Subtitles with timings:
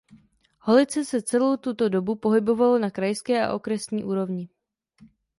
[0.65, 4.49] Holice se celou tuto dobu pohybovalo na krajské a okresní úrovni.